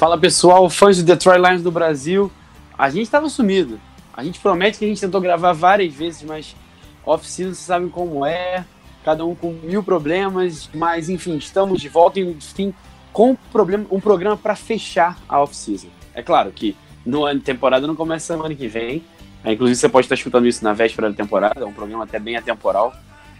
[0.00, 2.32] Fala pessoal, fãs do Detroit Lions do Brasil.
[2.78, 3.78] A gente estava sumido.
[4.14, 6.56] A gente promete que a gente tentou gravar várias vezes, mas
[7.04, 8.64] off-season vocês sabem como é.
[9.04, 12.72] Cada um com mil problemas, mas enfim, estamos de volta e enfim,
[13.12, 15.88] com um, problema, um programa para fechar a off-season.
[16.14, 16.74] É claro que
[17.04, 19.04] no ano temporada não começa semana que vem.
[19.44, 22.18] É, inclusive você pode estar escutando isso na véspera da temporada, é um programa até
[22.18, 22.94] bem atemporal.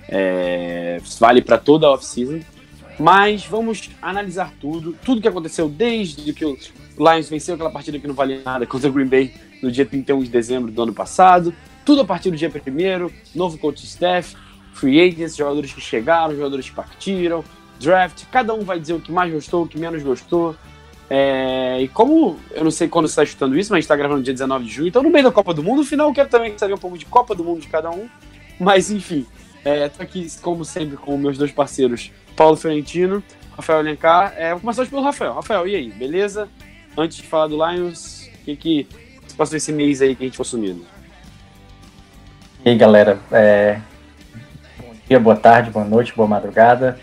[0.07, 2.41] É, vale para toda a off-season.
[3.01, 6.55] Mas vamos analisar tudo, tudo que aconteceu desde que o
[6.99, 10.23] Lions venceu aquela partida que não valia nada contra o Green Bay no dia 31
[10.23, 14.37] de dezembro do ano passado, tudo a partir do dia 1 novo coach staff,
[14.75, 17.43] free agents, jogadores que chegaram, jogadores que partiram,
[17.81, 20.55] draft, cada um vai dizer o que mais gostou, o que menos gostou.
[21.09, 23.97] É, e como eu não sei quando você está escutando isso, mas a gente está
[23.97, 26.15] gravando dia 19 de junho, então no meio da Copa do Mundo, no final eu
[26.15, 28.07] quero também saber um pouco de Copa do Mundo de cada um.
[28.61, 29.27] Mas enfim,
[29.65, 33.23] Estou aqui, como sempre, com meus dois parceiros, Paulo Fiorentino,
[33.55, 34.33] Rafael Alencar.
[34.37, 35.35] É, vou começar hoje pelo Rafael.
[35.35, 36.49] Rafael, e aí, beleza?
[36.97, 38.89] Antes de falar do Lions, o que, que
[39.37, 40.85] passou esse mês aí que a gente foi sumido?
[42.65, 43.81] E aí, galera, é...
[44.79, 46.99] bom dia, boa tarde, boa noite, boa madrugada.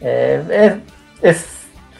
[0.00, 1.36] É, é, é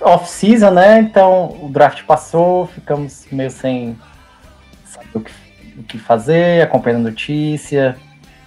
[0.01, 1.01] off-season, né?
[1.01, 3.97] Então o draft passou, ficamos meio sem
[4.85, 5.33] saber o que,
[5.79, 7.97] o que fazer, acompanhando notícia,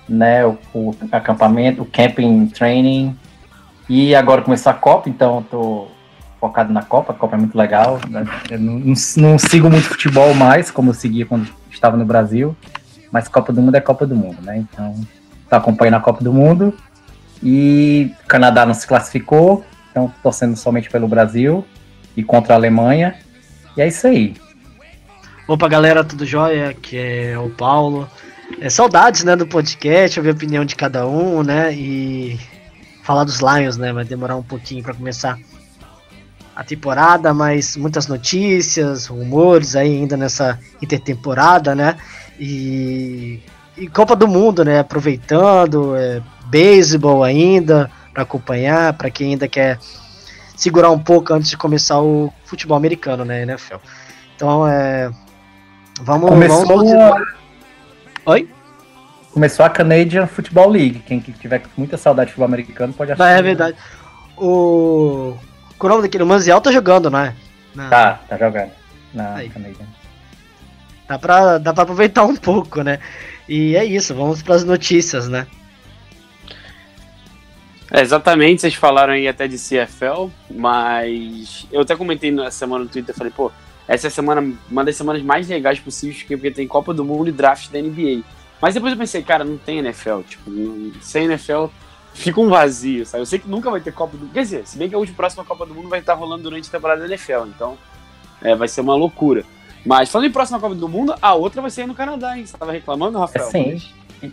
[0.08, 0.46] né?
[0.46, 3.18] O, o, acampamento, o camping training.
[3.90, 5.88] E agora começou a Copa, então tô
[6.40, 8.00] focado na Copa, a Copa é muito legal.
[8.10, 8.26] Né?
[8.50, 12.56] Eu não, não, não, sigo muito futebol mais, como eu seguia quando estava no Brasil,
[13.12, 14.58] mas Copa do Mundo é Copa do Mundo, né?
[14.58, 14.94] Então,
[15.50, 16.74] tô acompanhando a Copa do Mundo.
[17.42, 21.66] E o Canadá não se classificou, então torcendo somente pelo Brasil
[22.16, 23.16] e contra a Alemanha.
[23.76, 24.36] E é isso aí.
[25.48, 26.70] Opa, galera, tudo jóia?
[26.70, 28.10] Aqui é o Paulo.
[28.60, 32.40] É, saudades, né, do podcast, ouvir a opinião de cada um, né, e
[33.04, 35.38] falar dos Lions, né, vai demorar um pouquinho para começar
[36.56, 41.98] a temporada, mas muitas notícias, rumores aí ainda nessa intertemporada, né,
[42.40, 43.42] e,
[43.78, 49.78] e Copa do Mundo, né, aproveitando, é, beisebol ainda para acompanhar, para quem ainda quer
[50.56, 53.76] segurar um pouco antes de começar o futebol americano, né, NFL.
[54.36, 55.12] Então, é,
[56.02, 56.92] vamos, Começou vamos
[58.28, 58.46] Oi?
[59.32, 61.00] Começou a Canadian Football League.
[61.00, 63.32] Quem tiver muita saudade de futebol americano pode assistir.
[63.32, 63.78] É verdade.
[64.36, 65.34] O.
[65.80, 67.34] O nome daquele Manziel tá jogando, não é?
[67.74, 67.90] Na...
[67.90, 68.72] Tá, tá jogando.
[69.14, 69.50] Na Aí.
[69.50, 69.86] Canadian.
[71.08, 73.00] Dá pra, dá pra aproveitar um pouco, né?
[73.48, 75.48] E é isso, vamos para as notícias, né?
[77.90, 82.90] É, exatamente, vocês falaram aí até de CFL, mas eu até comentei na semana no
[82.90, 83.50] Twitter, falei, pô,
[83.88, 87.30] essa é a semana, uma das semanas mais legais possíveis, porque tem Copa do Mundo
[87.30, 88.24] e draft da NBA.
[88.62, 90.52] Mas depois eu pensei, cara, não tem NFL, tipo,
[91.02, 91.68] sem NFL
[92.18, 93.22] fica um vazio, sabe?
[93.22, 94.34] Eu sei que nunca vai ter Copa do Mundo.
[94.34, 96.68] Quer dizer, se bem que a última próxima Copa do Mundo vai estar rolando durante
[96.68, 97.78] a temporada da NFL, então
[98.42, 99.46] é, vai ser uma loucura.
[99.86, 102.46] Mas falando em próxima Copa do Mundo, a outra vai ser no Canadá, hein?
[102.46, 103.48] Você tava reclamando, Rafael?
[103.48, 103.82] É, sim.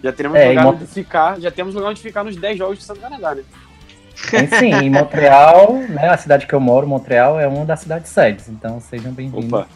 [0.03, 2.97] Já teremos é, lugar onde ficar, já temos lugar onde ficar nos 10 jogos do
[2.97, 3.44] Canadá, né?
[4.14, 8.10] Sim, sim, em Montreal, né, a cidade que eu moro, Montreal, é uma das cidades
[8.10, 9.66] sedes, então sejam bem-vindos.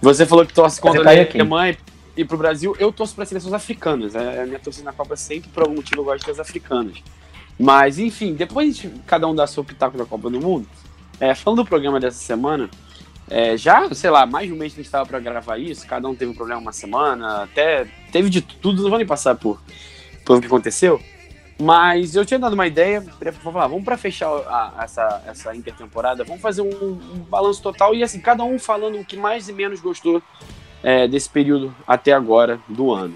[0.00, 1.76] Você falou que torce contra a Alemanha
[2.16, 4.14] e pro Brasil, eu torço para seleções africanas.
[4.14, 6.98] É, a minha torcida na Copa sempre, por algum motivo, eu gosto das africanas.
[7.58, 10.66] Mas, enfim, depois de cada um dar seu pitaco da Copa do Mundo,
[11.18, 12.68] é, falando do programa dessa semana,
[13.28, 15.86] é, já, sei lá, mais de um mês que a gente estava para gravar isso,
[15.86, 19.36] cada um teve um problema uma semana, até teve de tudo, não vou nem passar
[19.36, 19.62] por,
[20.24, 21.00] por o que aconteceu.
[21.60, 23.02] Mas eu tinha dado uma ideia,
[23.42, 28.02] falar, vamos para fechar a, essa, essa intertemporada, vamos fazer um, um, balanço total e
[28.02, 30.22] assim, cada um falando o que mais e menos gostou
[30.82, 33.14] é, desse período até agora do ano.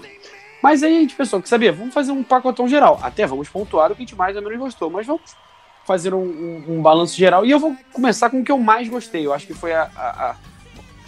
[0.61, 2.99] Mas aí a gente pensou que sabia, vamos fazer um pacotão geral.
[3.01, 5.35] Até vamos pontuar o que a gente mais ou menos gostou, mas vamos
[5.83, 7.45] fazer um, um, um balanço geral.
[7.45, 9.25] E eu vou começar com o que eu mais gostei.
[9.25, 10.35] Eu acho que foi a, a, a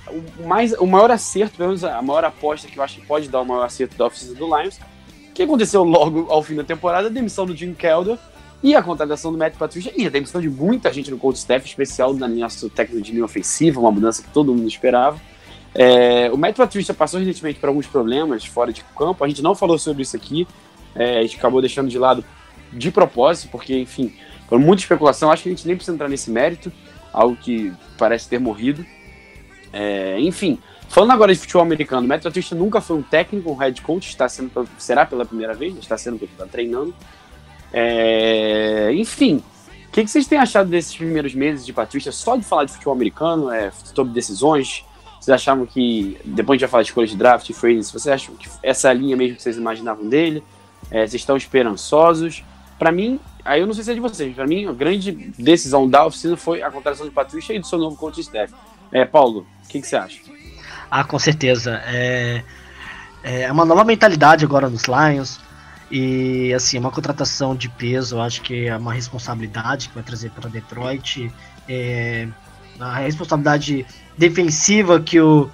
[0.10, 3.30] o, mais, o maior acerto, pelo menos a maior aposta que eu acho que pode
[3.30, 4.80] dar o maior acerto da oficina do Lions
[5.38, 8.18] que aconteceu logo ao fim da temporada, a demissão do Jim Kelder
[8.64, 11.64] e a contratação do Matt Patricia e a demissão de muita gente no coach staff,
[11.64, 15.22] especial da nosso técnico de linha ofensiva, uma mudança que todo mundo esperava.
[15.76, 19.24] É, o Matt Patricia passou recentemente por alguns problemas fora de campo.
[19.24, 20.48] A gente não falou sobre isso aqui.
[20.96, 22.26] É, a gente acabou deixando de lado
[22.74, 24.12] de propósito, porque, enfim,
[24.50, 25.32] por muita especulação.
[25.32, 26.72] Acho que a gente nem precisa entrar nesse mérito.
[27.14, 28.84] Algo que parece ter morrido.
[29.72, 30.58] É, enfim,
[30.90, 34.10] falando agora de futebol americano, o Matt Patricia nunca foi um técnico, um head coach.
[34.10, 35.76] Está sendo, será pela primeira vez?
[35.78, 36.94] Está sendo porque está treinando.
[37.74, 39.44] É, enfim,
[39.88, 42.12] o que, que, vocês têm achado desses primeiros meses de Patrícia?
[42.12, 44.86] Só de falar de futebol americano, é, sobre decisões,
[45.20, 48.36] vocês achavam que, depois a gente vai falar de escolha de draft, phrases, vocês acham
[48.36, 50.44] que essa linha mesmo que vocês imaginavam dele?
[50.90, 52.44] É, vocês estão esperançosos?
[52.80, 55.90] Para mim, aí eu não sei se é de vocês, para mim a grande decisão
[55.90, 58.54] da oficina foi a contratação de Patrícia e do seu novo coach staff.
[58.92, 60.22] É, Paulo, o que, que, você acha?
[60.90, 61.82] Ah, com certeza.
[61.86, 62.44] É,
[63.24, 65.40] é uma nova mentalidade agora nos Lions.
[65.90, 70.32] E assim, é uma contratação de peso, acho que é uma responsabilidade que vai trazer
[70.32, 71.32] para Detroit.
[71.68, 72.28] É,
[72.80, 73.86] a responsabilidade
[74.18, 75.50] defensiva que o,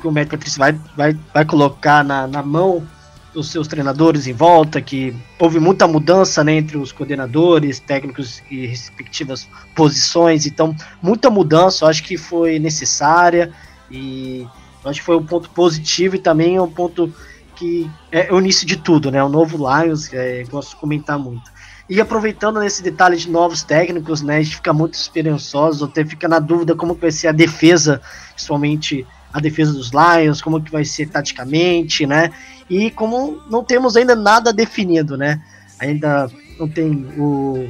[0.00, 2.86] que o Matt Patricia vai, vai, vai colocar na, na mão
[3.34, 8.64] dos seus treinadores em volta, que houve muita mudança né, entre os coordenadores, técnicos e
[8.64, 13.52] respectivas posições, então muita mudança, acho que foi necessária
[13.90, 14.46] e
[14.84, 17.12] acho que foi um ponto positivo e também um ponto
[17.56, 19.22] que é o início de tudo, né?
[19.22, 21.52] O novo Lions, é, gosto de comentar muito.
[21.88, 26.26] E aproveitando nesse detalhe de novos técnicos, né, a gente fica muito esperançoso, até fica
[26.26, 28.00] na dúvida como vai ser a defesa,
[28.30, 32.30] principalmente a defesa dos Lions, como que vai ser taticamente, né?
[32.70, 35.42] E como não temos ainda nada definido, né?
[35.78, 37.68] Ainda não tem o,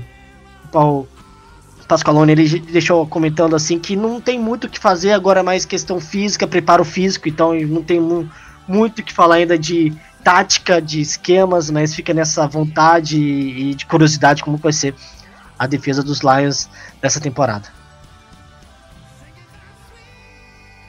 [0.72, 1.06] o
[1.86, 5.64] Pasqualone, ele deixou comentando assim que não tem muito o que fazer agora, é mais
[5.64, 8.28] questão física, preparo físico, então não tem mu
[8.66, 9.92] muito o que falar ainda de
[10.22, 14.94] tática, de esquemas, mas fica nessa vontade e de curiosidade como vai ser
[15.58, 16.70] a defesa dos Lions
[17.02, 17.69] dessa temporada.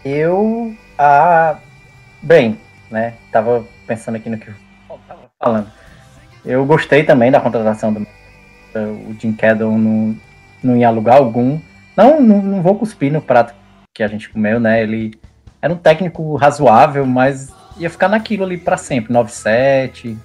[0.06, 1.58] Eu, ah,
[2.22, 2.60] bem,
[2.90, 4.56] né, tava pensando aqui no que eu
[5.08, 5.70] tava falando.
[6.46, 8.08] Eu gostei também da contratação do
[8.76, 10.16] o Jim Cadell não,
[10.64, 11.60] não ia alugar algum.
[11.96, 13.54] Não, não, não vou cuspir no prato
[13.94, 14.84] que a gente comeu, né?
[14.84, 15.14] Ele
[15.62, 20.16] era um técnico razoável, mas ia ficar naquilo ali para sempre, 9-7,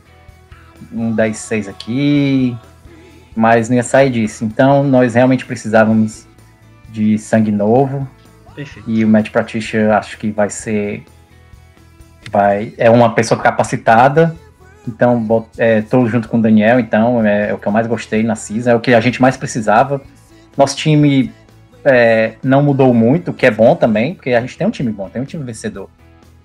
[0.92, 2.56] um 10-6 aqui,
[3.34, 4.44] mas não ia sair disso.
[4.44, 6.26] Então nós realmente precisávamos
[6.90, 8.06] de sangue novo.
[8.54, 8.90] Perfeito.
[8.90, 11.04] E o Matt Patricia acho que vai ser
[12.30, 14.34] vai é uma pessoa capacitada.
[14.86, 15.26] Então
[15.82, 18.34] estou é, junto com o Daniel, então é, é, o que eu mais gostei na
[18.34, 20.00] CISA, é o que a gente mais precisava.
[20.60, 21.32] Nosso time
[21.84, 24.92] é, não mudou muito, o que é bom também, porque a gente tem um time
[24.92, 25.88] bom, tem um time vencedor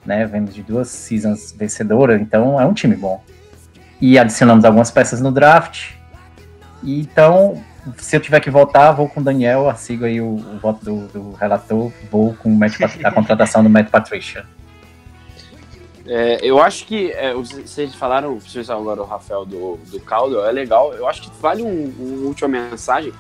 [0.06, 0.26] né?
[0.26, 3.22] Vemos de duas seasons vencedoras, então é um time bom.
[4.00, 5.94] E adicionamos algumas peças no draft.
[6.84, 7.62] E então,
[7.98, 11.08] se eu tiver que votar, vou com o Daniel, sigo aí o, o voto do,
[11.08, 14.46] do, relator, vou com o Matt, a contratação do Matt Patricia.
[16.08, 20.52] É, eu acho que é, vocês falaram, vocês agora o Rafael do, do Caldo, é
[20.52, 20.94] legal.
[20.94, 23.12] Eu acho que vale um, uma última mensagem.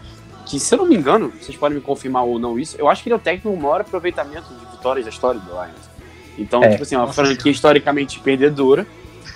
[0.45, 3.01] Que, se eu não me engano, vocês podem me confirmar ou não isso, eu acho
[3.01, 5.89] que ele é o técnico com o maior aproveitamento de vitórias da história do Lions.
[6.37, 6.69] Então, é.
[6.69, 8.85] tipo assim, uma franquia historicamente perdedora.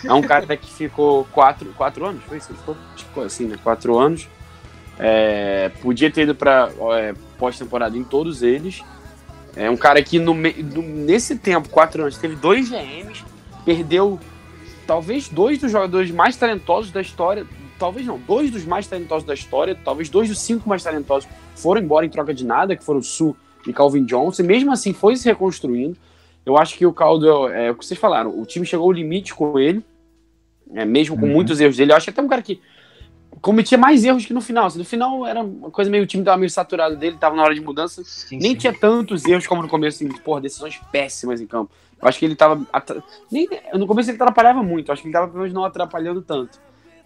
[0.03, 2.77] É um cara que ficou quatro, quatro anos, foi isso ele ficou?
[2.95, 3.57] Tipo assim, né?
[3.61, 4.27] Quatro anos.
[4.97, 8.83] É, podia ter ido para é, pós-temporada em todos eles.
[9.55, 13.23] É um cara que no, no, nesse tempo, quatro anos, teve dois GMs,
[13.65, 14.19] perdeu
[14.85, 17.45] talvez dois dos jogadores mais talentosos da história.
[17.79, 21.81] Talvez não, dois dos mais talentosos da história, talvez dois dos cinco mais talentosos foram
[21.81, 24.43] embora em troca de nada, que foram o Su e Calvin Johnson.
[24.43, 25.97] E mesmo assim foi se reconstruindo.
[26.45, 29.33] Eu acho que o Caldo, é o que vocês falaram, o time chegou ao limite
[29.33, 29.83] com ele,
[30.73, 31.31] é, mesmo com uhum.
[31.31, 31.91] muitos erros dele.
[31.91, 32.59] Eu acho que até um cara que
[33.41, 34.65] cometia mais erros que no final.
[34.65, 37.43] Assim, no final era uma coisa meio, o time tava meio saturado dele, tava na
[37.43, 38.03] hora de mudança.
[38.03, 38.57] Sim, nem sim.
[38.57, 41.71] tinha tantos erros como no começo, assim, porra, decisões péssimas em campo.
[42.01, 42.65] Eu acho que ele tava.
[43.31, 46.59] Nem, no começo ele atrapalhava muito, acho que ele tava pelo menos não atrapalhando tanto.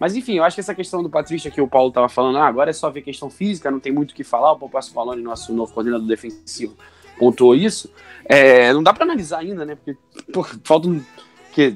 [0.04, 2.46] Mas enfim, eu acho que essa questão do Patrícia que o Paulo tava falando, ah,
[2.46, 4.52] agora é só ver questão física, não tem muito o que falar.
[4.52, 6.76] O Paulo Falando, nosso novo coordenador defensivo,
[7.18, 7.90] pontuou isso.
[8.26, 9.76] É, não dá para analisar ainda, né?
[9.76, 9.98] Porque
[10.30, 11.02] pô, falta um,
[11.54, 11.74] que,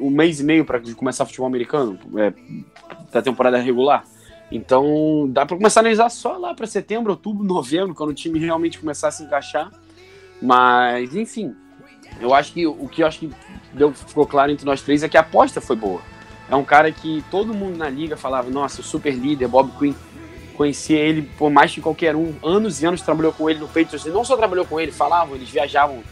[0.00, 2.32] um mês e meio para começar futebol americano, é,
[3.12, 4.04] da temporada regular.
[4.50, 8.40] Então dá para começar a analisar só lá para setembro, outubro, novembro, quando o time
[8.40, 9.70] realmente começar a se encaixar.
[10.42, 11.54] Mas, enfim,
[12.20, 13.30] eu acho que o que eu acho que
[13.72, 16.02] deu, ficou claro entre nós três é que a aposta foi boa.
[16.50, 19.94] É um cara que todo mundo na liga falava, nossa, super líder, Bob Quinn.
[20.56, 24.04] Conhecia ele por mais que qualquer um, anos e anos trabalhou com ele no Patriots,
[24.04, 26.02] e não só trabalhou com ele, falavam, eles viajavam,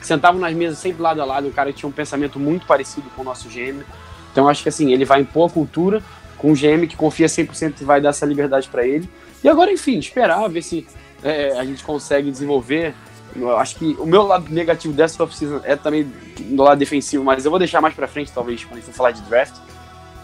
[0.00, 3.10] sentavam nas mesas sempre lado a lado, um cara que tinha um pensamento muito parecido
[3.16, 3.82] com o nosso GM,
[4.30, 6.00] então acho que assim, ele vai impor a cultura
[6.36, 9.10] com um GM que confia 100% e vai dar essa liberdade para ele,
[9.42, 10.86] e agora enfim, esperar, ver se
[11.24, 12.94] é, a gente consegue desenvolver.
[13.34, 17.44] Eu acho que o meu lado negativo dessa off-season é também do lado defensivo, mas
[17.44, 19.54] eu vou deixar mais pra frente, talvez, quando a gente for falar de draft.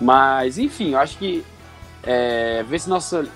[0.01, 1.45] Mas, enfim, eu acho que
[2.03, 3.27] é, ver se nossa,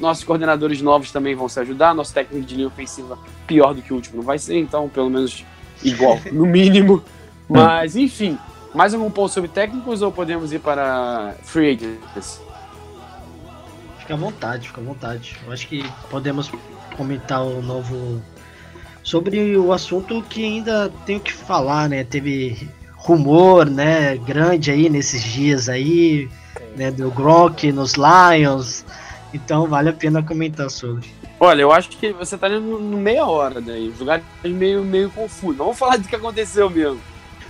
[0.00, 1.94] nossos coordenadores novos também vão se ajudar.
[1.94, 5.10] Nosso técnico de linha ofensiva pior do que o último não vai ser, então pelo
[5.10, 5.44] menos
[5.82, 7.02] igual, no mínimo.
[7.48, 8.38] Mas, enfim,
[8.74, 12.40] mais algum ponto sobre técnicos ou podemos ir para free agents?
[14.00, 15.36] Fica à vontade, fica à vontade.
[15.46, 16.50] Eu acho que podemos
[16.96, 18.22] comentar o novo.
[19.02, 22.04] Sobre o assunto que ainda tenho que falar, né?
[22.04, 22.68] Teve
[22.98, 26.28] rumor, né, grande aí nesses dias aí,
[26.76, 28.84] né, do Gronk nos Lions.
[29.32, 31.08] Então vale a pena comentar sobre.
[31.40, 35.58] Olha, eu acho que você tá indo no meia hora os lugares meio, meio confuso.
[35.58, 37.00] Vamos falar do que aconteceu mesmo.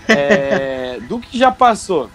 [0.07, 2.11] É, do que já passou.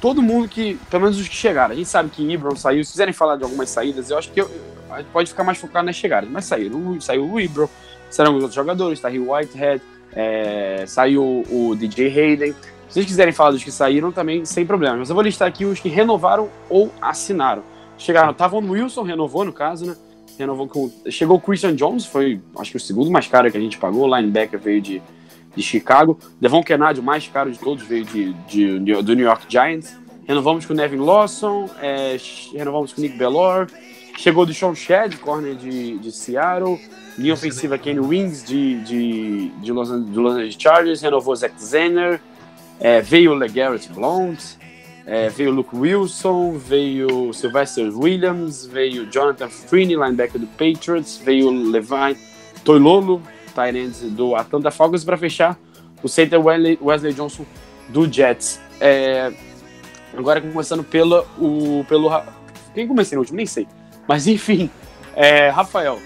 [0.00, 2.84] Todo mundo que, pelo menos os que chegaram, a gente sabe que Ibram saiu.
[2.84, 4.50] Se quiserem falar de algumas saídas, eu acho que eu,
[4.90, 6.28] a gente pode ficar mais focado nas chegadas.
[6.28, 7.68] Mas saíram, saiu o Ibram,
[8.10, 9.82] saíram os outros jogadores, tá o Whitehead,
[10.16, 12.52] é, saiu o DJ Hayden.
[12.88, 14.96] Se vocês quiserem falar dos que saíram, também sem problema.
[14.96, 17.62] Mas eu vou listar aqui os que renovaram ou assinaram.
[17.98, 19.96] Chegaram, estavam no Wilson, renovou no caso, né?
[20.38, 20.90] Renovou com.
[21.10, 24.08] Chegou o Christian Jones, foi acho que o segundo mais caro que a gente pagou.
[24.08, 25.02] O linebacker veio de,
[25.54, 26.18] de Chicago.
[26.40, 29.96] Devon Kennedy, o mais caro de todos, veio de, de, de do New York Giants.
[30.26, 32.16] Renovamos com o Nevin Lawson, é,
[32.52, 33.68] renovamos com o Nick Bellor.
[34.16, 36.80] Chegou do Sean Shedd, corner de, de Seattle.
[37.18, 41.02] Linha ofensiva Kenny Wings de, de, de, Los, de Los Angeles Chargers.
[41.02, 42.20] Renovou Zach Zenner.
[42.80, 44.38] É, veio o LeGarrette Blount.
[45.06, 52.16] É, veio Luke Wilson, veio Sylvester Williams, veio Jonathan Freeney, linebacker do Patriots, veio Levine
[52.64, 53.22] Toilolo,
[53.54, 55.56] tight do Atlanta Falcons, para fechar
[56.02, 57.46] o center Wesley, Wesley Johnson
[57.88, 58.60] do Jets.
[58.80, 59.32] É,
[60.16, 62.10] agora começando pelo, o, pelo.
[62.74, 63.36] Quem comecei no último?
[63.36, 63.68] Nem sei.
[64.06, 64.70] Mas enfim,
[65.14, 65.98] é, Rafael,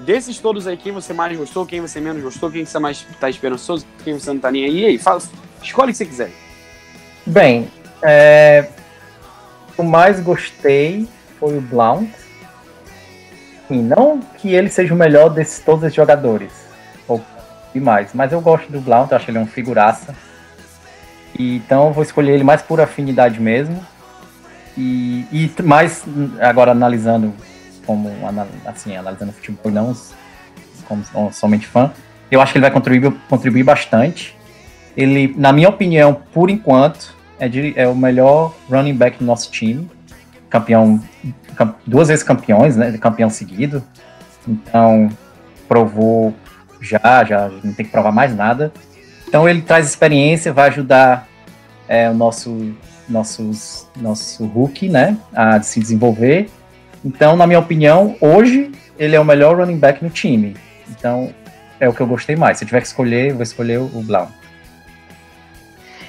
[0.00, 3.30] desses todos aí, quem você mais gostou, quem você menos gostou, quem você mais tá
[3.30, 5.22] esperançoso, quem você não tá nem aí, e aí, fala,
[5.62, 6.30] escolhe o que você quiser.
[7.24, 7.70] Bem,
[8.02, 8.68] é,
[9.76, 11.08] o mais gostei
[11.38, 12.10] foi o Blount.
[13.68, 16.52] E não que ele seja o melhor desses todos os jogadores,
[17.08, 17.20] ou
[17.74, 20.14] demais, mas eu gosto do Blount, acho ele um figuraça.
[21.36, 23.84] E, então eu vou escolher ele mais por afinidade mesmo.
[24.76, 26.04] E, e mais
[26.40, 27.32] agora analisando
[27.86, 28.10] como
[28.66, 29.96] assim, analisando futebol não
[30.86, 31.92] como somente fã,
[32.30, 34.36] eu acho que ele vai contribuir, contribuir bastante.
[34.96, 39.50] Ele, na minha opinião, por enquanto, é, de, é o melhor running back do nosso
[39.50, 39.88] time.
[40.48, 41.02] Campeão,
[41.86, 42.96] duas vezes campeões, né?
[42.98, 43.84] Campeão seguido.
[44.46, 45.08] Então,
[45.68, 46.34] provou
[46.80, 48.72] já, já não tem que provar mais nada.
[49.28, 51.26] Então, ele traz experiência, vai ajudar
[51.88, 52.74] é, o nosso,
[53.08, 55.16] nossos, nosso Hulk, né?
[55.34, 56.50] A se desenvolver.
[57.04, 60.56] Então, na minha opinião, hoje ele é o melhor running back no time.
[60.88, 61.32] Então,
[61.78, 62.58] é o que eu gostei mais.
[62.58, 64.30] Se eu tiver que escolher, eu vou escolher o Blau.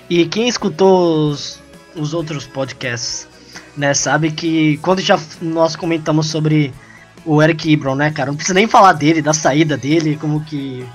[0.09, 1.61] E quem escutou os,
[1.95, 3.27] os outros podcasts,
[3.75, 6.73] né, sabe que quando já nós comentamos sobre
[7.25, 10.85] o Eric Ibron, né, cara, não precisa nem falar dele, da saída dele, como que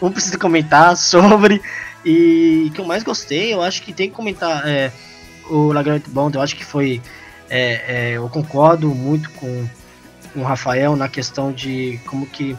[0.00, 1.60] não precisa comentar sobre.
[2.04, 4.90] E que eu mais gostei, eu acho que tem que comentar é,
[5.50, 7.00] o Lagarde Bond, eu acho que foi.
[7.48, 9.66] É, é, eu concordo muito com,
[10.32, 12.56] com o Rafael na questão de como que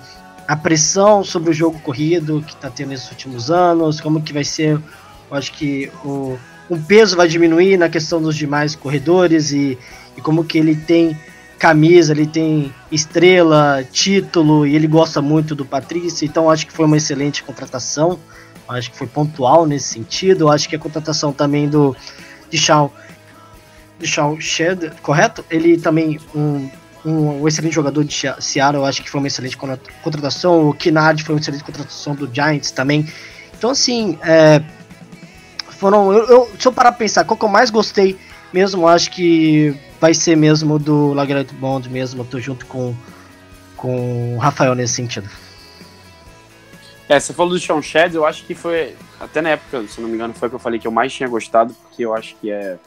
[0.47, 4.43] a pressão sobre o jogo corrido que está tendo nesses últimos anos, como que vai
[4.43, 4.81] ser
[5.31, 6.37] eu acho que o,
[6.69, 9.77] o peso vai diminuir na questão dos demais corredores e,
[10.17, 11.17] e como que ele tem
[11.57, 16.85] camisa, ele tem estrela, título e ele gosta muito do Patrício, então acho que foi
[16.85, 18.19] uma excelente contratação.
[18.67, 20.49] Acho que foi pontual nesse sentido.
[20.49, 21.95] Acho que a contratação também do
[22.51, 22.93] de Shaw,
[23.97, 25.43] de Shaw Shed, correto?
[25.49, 26.69] Ele também um,
[27.03, 30.69] um, um, excelente jogador de Seattle, acho que foi uma excelente contratação.
[30.69, 33.07] O Kinard foi uma excelente contratação do Giants também.
[33.57, 34.61] Então assim, é,
[35.79, 36.13] foram.
[36.13, 38.19] Eu, eu, se eu parar pra pensar, qual que eu mais gostei
[38.53, 42.21] mesmo, acho que vai ser mesmo do Lagarto Bond mesmo.
[42.21, 42.93] Eu tô junto com,
[43.77, 45.29] com o Rafael nesse sentido.
[47.07, 48.95] É, você falou do Sean Shed, eu acho que foi.
[49.21, 51.29] Até na época, se não me engano, foi que eu falei que eu mais tinha
[51.29, 52.79] gostado, porque eu acho que é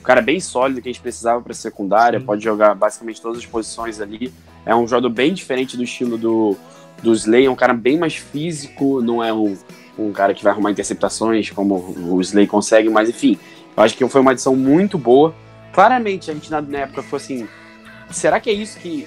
[0.00, 2.24] um cara bem sólido que a gente precisava para secundária, Sim.
[2.24, 4.32] pode jogar basicamente todas as posições ali.
[4.64, 6.56] É um jogador bem diferente do estilo do,
[7.02, 9.56] do Slay, é um cara bem mais físico, não é um,
[9.98, 13.38] um cara que vai arrumar interceptações como o Slay consegue, mas enfim,
[13.76, 15.34] eu acho que foi uma edição muito boa.
[15.72, 17.48] Claramente a gente na, na época foi assim,
[18.10, 19.06] será que é isso que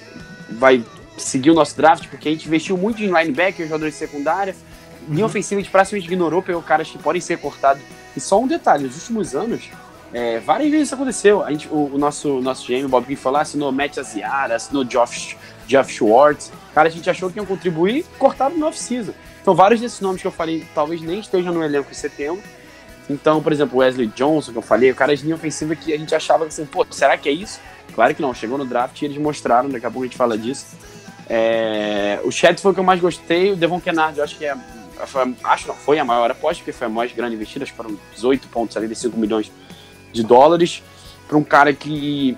[0.50, 0.84] vai
[1.16, 2.06] seguir o nosso draft?
[2.06, 4.54] Porque a gente investiu muito em linebacker, jogadores de secundária,
[5.08, 7.82] linha ofensiva gente praticamente ignorou pegou caras que podem ser cortados.
[8.16, 9.70] E só um detalhe, nos últimos anos,
[10.12, 11.44] é, várias vezes isso aconteceu.
[11.44, 15.36] A gente, o, o nosso, nosso GM, Bob King, falou, assinou Matt Aziara, assinou Geoff,
[15.66, 16.52] Geoff Schwartz.
[16.74, 19.12] Cara, a gente achou que iam contribuir, cortado no off-season.
[19.40, 22.42] Então, vários desses nomes que eu falei talvez nem estejam no elenco em setembro.
[23.08, 25.92] Então, por exemplo, o Wesley Johnson, que eu falei, o cara de linha ofensiva que
[25.92, 27.58] a gente achava assim, pô, será que é isso?
[27.94, 30.36] Claro que não, chegou no draft e eles mostraram, daqui a pouco a gente fala
[30.36, 30.66] disso.
[31.28, 34.44] É, o Chet foi o que eu mais gostei, o Devon Kennard, eu acho que
[34.44, 34.54] é.
[35.06, 37.76] Foi, acho não, foi a maior aposta, porque foi a mais grande investida, acho que
[37.76, 39.50] foram 18,75 milhões
[40.12, 40.82] de dólares,
[41.26, 42.36] para um cara que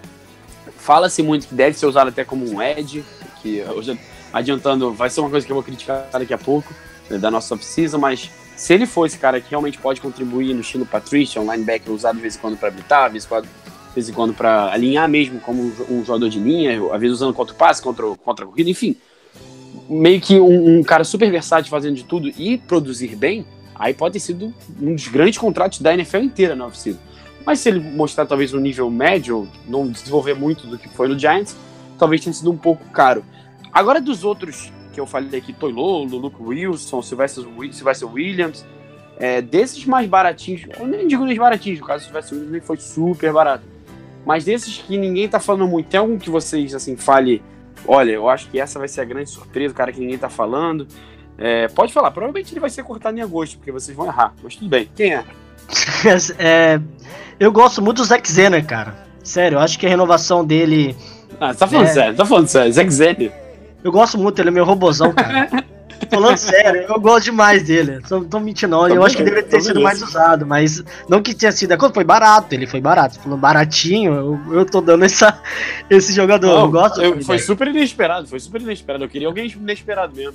[0.77, 3.05] fala-se muito que deve ser usado até como um edge,
[3.41, 3.99] que hoje
[4.33, 6.73] adiantando, vai ser uma coisa que eu vou criticar daqui a pouco,
[7.09, 10.61] né, da nossa off-season, mas se ele for esse cara que realmente pode contribuir no
[10.61, 13.45] estilo Patricia, um linebacker usado de vez em quando para habilitar, de vez em quando,
[13.45, 17.35] de vez em quando para alinhar mesmo como um, jogador de linha, às vezes usando
[17.35, 18.97] contra o passe, contra, contra a corrida, enfim,
[19.91, 23.45] meio que um, um, cara super versátil fazendo de tudo e produzir bem,
[23.75, 27.01] aí pode ter sido um dos grandes contratos da NFL inteira na off-season.
[27.45, 31.19] Mas se ele mostrar talvez um nível médio, não desenvolver muito do que foi no
[31.19, 31.57] Giants,
[31.99, 33.25] talvez tenha sido um pouco caro.
[33.73, 37.45] Agora dos outros que eu falei aqui, Toilolo, Luke Wilson, Sylvester
[38.05, 38.65] Williams,
[39.19, 42.61] é, desses mais baratinhos, eu nem digo nem baratinhos, no caso do Sylvester Williams nem
[42.61, 43.65] foi super barato,
[44.25, 47.43] mas desses que ninguém tá falando muito, tem algum que vocês, assim, fale,
[47.87, 50.29] olha, eu acho que essa vai ser a grande surpresa, o cara que ninguém tá
[50.29, 50.87] falando,
[51.39, 54.57] é, pode falar, provavelmente ele vai ser cortado em agosto, porque vocês vão errar, mas
[54.57, 55.25] tudo bem, quem é?
[56.39, 56.81] é
[57.39, 60.97] eu gosto muito do Zack Zener, cara, sério, eu acho que a renovação dele...
[61.41, 61.93] Ah, você tá falando é...
[61.93, 63.33] sério, tá falando sério, Zack Zener...
[63.83, 65.49] Eu gosto muito, ele é meu robozão, cara.
[66.11, 68.01] Falando sério, eu gosto demais dele.
[68.11, 68.89] Não tô mentindo, não.
[68.89, 71.77] Eu acho que deveria ter sido mais usado, mas não que tinha sido.
[71.77, 73.21] Quando foi barato, ele foi barato.
[73.21, 75.41] Falou baratinho, eu, eu tô dando essa,
[75.91, 76.47] esse jogador.
[76.47, 77.01] Não, eu gosto.
[77.01, 79.05] Eu, foi super inesperado, foi super inesperado.
[79.05, 80.35] Eu queria alguém inesperado mesmo.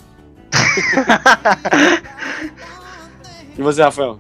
[3.58, 4.20] e você, Rafael?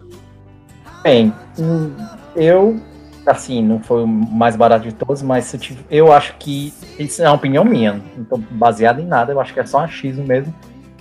[1.03, 1.33] Bem,
[2.35, 2.81] eu
[3.25, 7.23] assim, não foi o mais barato de todos, mas eu, tive, eu acho que isso
[7.23, 9.81] é uma opinião minha, não estou baseado em nada, eu acho que é só um
[9.81, 10.53] achismo mesmo,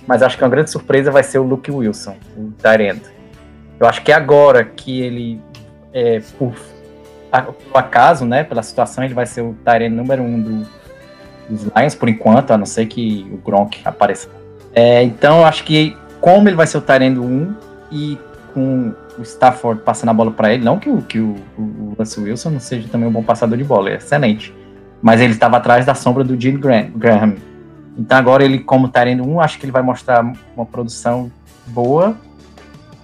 [0.07, 3.01] mas acho que uma grande surpresa vai ser o Luke Wilson, o Tyrant.
[3.79, 5.41] Eu acho que agora que ele,
[5.93, 6.53] é, por,
[7.71, 10.67] por acaso, né, pela situação, ele vai ser o Tyrant número um do,
[11.49, 14.29] dos Lions, por enquanto, a não ser que o Gronk apareça.
[14.73, 17.55] É, então, eu acho que como ele vai ser o Tyrant 1
[17.91, 18.17] e
[18.53, 20.63] com o Stafford passando a bola para ele.
[20.63, 23.63] Não que, o, que o, o Russell Wilson não seja também um bom passador de
[23.63, 24.53] bola, é excelente.
[25.01, 27.35] Mas ele estava atrás da sombra do Gene Graham.
[27.97, 30.23] Então agora ele, como Tyrene 1, acho que ele vai mostrar
[30.55, 31.31] uma produção
[31.67, 32.15] boa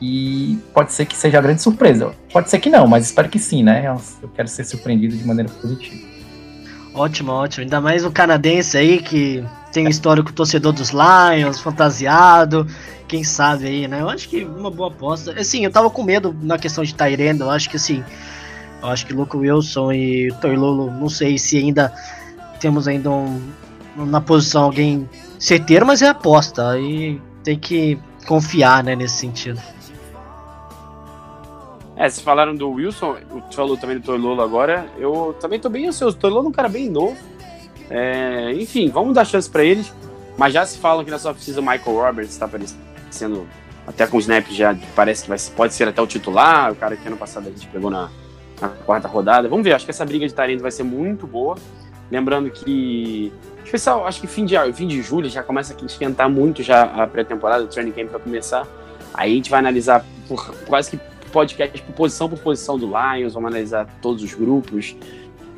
[0.02, 2.12] e pode ser que seja a grande surpresa.
[2.34, 3.86] Pode ser que não, mas espero que sim, né?
[4.22, 6.12] Eu quero ser surpreendido de maneira positiva.
[6.94, 7.64] Ótimo, ótimo.
[7.64, 12.68] Ainda mais o canadense aí que tem histórico torcedor dos Lions, fantasiado.
[13.08, 14.02] Quem sabe aí, né?
[14.02, 15.40] Eu acho que uma boa aposta.
[15.40, 17.42] Assim, eu tava com medo na questão de Tyrande.
[17.42, 18.04] Eu acho que assim.
[18.82, 21.94] Eu acho que Luke Wilson e Toilolo, não sei se ainda
[22.60, 23.40] temos ainda um,
[23.96, 26.70] na posição alguém certeiro, mas é aposta.
[26.72, 29.60] Aí tem que confiar, né, nesse sentido.
[31.96, 33.18] É, vocês falaram do Wilson,
[33.50, 34.88] tu falou também do Toilolo agora.
[34.98, 36.18] Eu também tô bem ansioso.
[36.18, 37.18] O Toilolo é um cara bem novo.
[37.90, 39.94] É, enfim, vamos dar chance para eles.
[40.38, 43.46] Mas já se falam que nessa precisa o Michael Roberts está aparecendo
[43.86, 46.72] até com o snap já parece que vai, pode ser até o titular.
[46.72, 48.10] O cara que ano passado a gente pegou na,
[48.60, 49.50] na quarta rodada.
[49.50, 51.56] Vamos ver, acho que essa briga de talento vai ser muito boa.
[52.10, 53.32] Lembrando que
[53.72, 57.08] especial, acho que fim de, fim de julho já começa a esquentar muito já a
[57.08, 58.68] pré-temporada, o training camp vai começar.
[59.14, 61.00] Aí a gente vai analisar por, quase que
[61.32, 64.96] podcast por posição por posição do Lions, vamos analisar todos os grupos,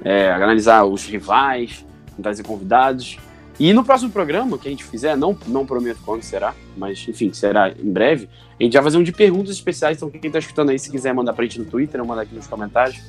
[0.03, 1.83] é, analisar os rivais,
[2.21, 3.17] trazer convidados.
[3.59, 7.31] E no próximo programa que a gente fizer, não, não prometo quando será, mas enfim,
[7.33, 9.97] será em breve, a gente vai fazer um de perguntas especiais.
[9.97, 12.35] Então, quem está escutando aí, se quiser mandar pra gente no Twitter, ou mandar aqui
[12.35, 12.99] nos comentários,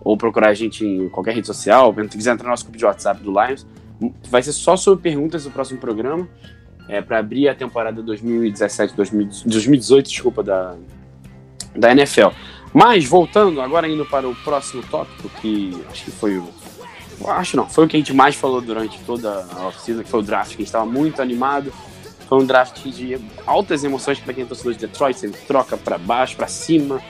[0.00, 2.84] ou procurar a gente em qualquer rede social, se quiser entrar no nosso grupo de
[2.84, 3.64] WhatsApp do Lions,
[4.28, 6.28] vai ser só sobre perguntas no próximo programa,
[6.88, 10.76] é, para abrir a temporada 2017, 2018, desculpa, da,
[11.74, 12.28] da NFL.
[12.72, 16.48] Mas, voltando, agora indo para o próximo tópico, que acho que foi o.
[17.28, 20.20] Acho não, foi o que a gente mais falou durante toda a oficina, que foi
[20.20, 21.72] o draft, que a gente estava muito animado.
[22.28, 25.96] Foi um draft de altas emoções para quem é torcedor de Detroit, teve troca para
[25.96, 27.00] baixo, para cima,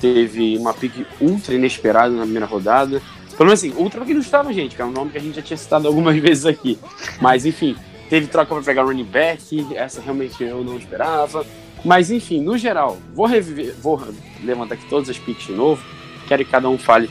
[0.00, 3.00] teve uma pick ultra inesperada na primeira rodada.
[3.44, 5.42] Menos assim, ultra que não estava, gente, que é um nome que a gente já
[5.42, 6.78] tinha citado algumas vezes aqui.
[7.20, 7.76] Mas enfim,
[8.08, 11.44] teve troca para pegar running back, essa realmente eu não esperava.
[11.84, 14.00] Mas enfim, no geral, vou reviver, vou
[14.42, 15.82] levantar aqui todas as picks de novo.
[16.28, 17.10] Quero que cada um fale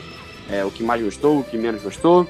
[0.50, 2.26] é, o que mais gostou, o que menos gostou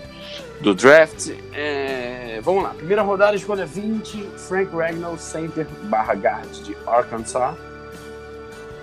[0.60, 1.30] do draft.
[1.52, 7.54] É, vamos lá, primeira rodada, escolha 20, Frank Ragnall, center barra guard de Arkansas.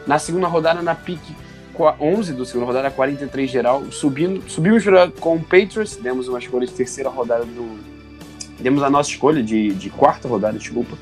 [0.07, 1.21] Na segunda rodada, na pick
[1.99, 4.83] 11 do segunda rodada, 43 geral, subindo, subimos
[5.19, 7.79] com o Patriots, demos uma escolha de terceira rodada do...
[8.59, 10.97] Demos a nossa escolha de, de quarta rodada, desculpa,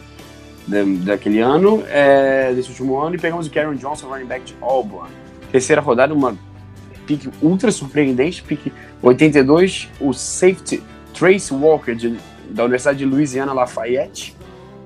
[0.67, 4.55] de, daquele ano, é, desse último ano, e pegamos o Karen Johnson, running back de
[4.61, 5.09] Auburn.
[5.51, 6.37] Terceira rodada, uma
[7.07, 12.17] pick ultra surpreendente, pick 82, o safety Trace Walker, de,
[12.49, 14.35] da Universidade de Louisiana Lafayette.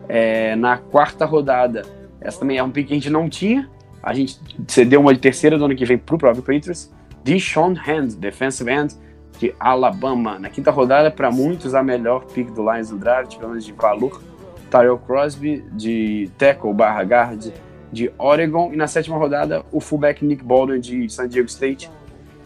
[0.08, 1.84] É, na quarta rodada,
[2.22, 3.70] essa também é um pick que a gente não tinha,
[4.04, 6.92] a gente cedeu uma de terceira do ano que vem para o próprio Patriots.
[7.24, 8.96] Deshaun Hand, defensive end
[9.40, 10.40] de Alabama.
[10.40, 13.74] Na quinta rodada, para muitos, a melhor pick do Lions do draft, pelo menos de
[13.74, 14.22] valor.
[14.70, 17.52] Tyrell Crosby, de tackle barra guard
[17.92, 18.72] de Oregon.
[18.74, 21.92] E na sétima rodada, o fullback Nick Baldwin, de San Diego State.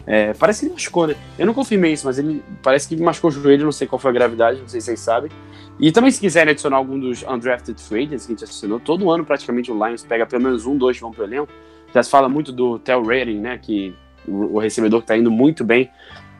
[0.06, 1.16] É, parece que ele machucou, né?
[1.36, 4.10] Eu não confirmei isso, mas ele parece que machucou o joelho, não sei qual foi
[4.10, 5.30] a gravidade, não sei se vocês sabem.
[5.80, 9.10] E também, se quiserem adicionar algum dos undrafted free agents que a gente assinou, todo
[9.10, 11.52] ano praticamente o Lions pega pelo menos um, dois que vão pro elenco.
[11.92, 13.58] Já se fala muito do Tel Rating, né?
[13.58, 13.94] Que
[14.26, 15.90] o, recebedor que tá indo muito bem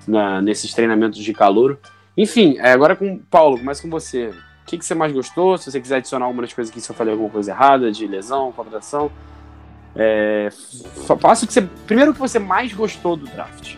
[0.07, 1.79] na, nesses treinamentos de calor.
[2.17, 4.29] Enfim, é, agora com o Paulo, mais com você.
[4.29, 5.59] O que, que você mais gostou?
[5.59, 8.07] Se você quiser adicionar alguma das coisas aqui, se eu falei alguma coisa errada, de
[8.07, 9.11] lesão, contratação.
[9.99, 10.49] É,
[11.19, 11.63] faça o que você.
[11.87, 13.77] Primeiro o que você mais gostou do draft.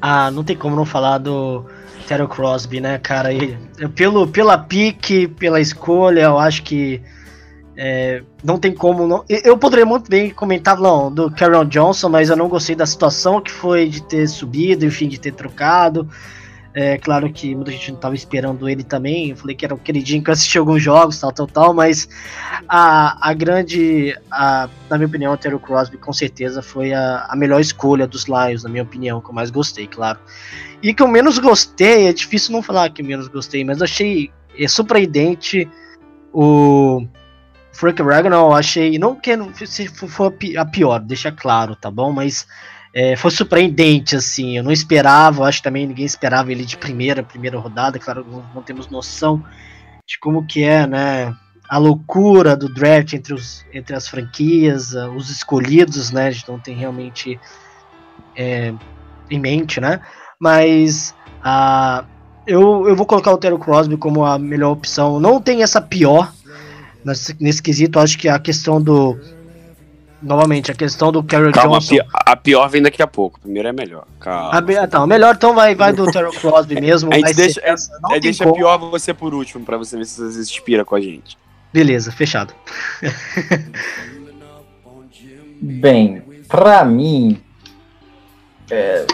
[0.00, 1.64] Ah, não tem como não falar do
[2.06, 3.32] Terry Crosby, né, cara?
[3.32, 3.56] E,
[3.94, 7.00] pelo, pela pique, pela escolha, eu acho que
[7.76, 9.06] é, não tem como.
[9.06, 12.84] Não, eu poderia muito bem comentar não, do Cameron Johnson, mas eu não gostei da
[12.84, 16.08] situação que foi de ter subido, enfim, de ter trocado.
[16.74, 19.30] É claro que muita gente não estava esperando ele também.
[19.30, 21.74] Eu falei que era o queridinho que eu assisti alguns jogos, tal, tal, tal.
[21.74, 22.08] Mas
[22.66, 27.36] a, a grande, a, na minha opinião, o Terry Crosby com certeza foi a, a
[27.36, 30.18] melhor escolha dos Lions, na minha opinião, que eu mais gostei, claro.
[30.82, 34.66] E que eu menos gostei, é difícil não falar que menos gostei, mas achei é,
[34.66, 35.68] surpreendente
[36.32, 37.06] o
[37.72, 38.54] Frank Ragnall.
[38.54, 42.12] Achei, não que se for a pior, deixa claro, tá bom?
[42.12, 42.46] Mas
[42.94, 44.56] é, foi surpreendente, assim.
[44.56, 47.98] Eu não esperava, acho que também ninguém esperava ele de primeira, primeira rodada.
[47.98, 49.42] Claro, não, não temos noção
[50.06, 51.34] de como que é, né?
[51.68, 56.26] A loucura do draft entre, os, entre as franquias, uh, os escolhidos, né?
[56.26, 57.40] A gente não tem realmente
[58.36, 58.74] é,
[59.30, 60.00] em mente, né?
[60.38, 62.04] Mas uh,
[62.46, 65.18] eu, eu vou colocar o Terry Crosby como a melhor opção.
[65.18, 66.30] Não tem essa pior
[67.02, 67.98] nesse, nesse quesito.
[67.98, 69.18] Acho que a questão do
[70.22, 71.96] novamente, a questão do Carol Calma, Johnson.
[72.12, 73.40] A pior vem daqui a pouco.
[73.40, 74.06] Primeiro é melhor.
[74.20, 74.58] Calma.
[74.58, 77.12] A, tá, melhor então vai, vai do Terrell Crosby mesmo.
[77.12, 80.32] a gente deixa, essa, é, deixa pior você por último, pra você ver se você
[80.32, 81.36] se inspira com a gente.
[81.72, 82.54] Beleza, fechado.
[85.60, 87.40] Bem, pra mim,
[88.70, 89.06] é,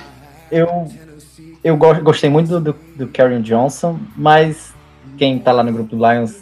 [0.50, 0.88] eu,
[1.62, 4.72] eu gostei muito do, do, do Karen Johnson, mas
[5.16, 6.36] quem tá lá no grupo do Lions